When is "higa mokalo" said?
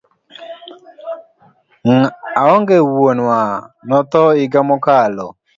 4.37-5.27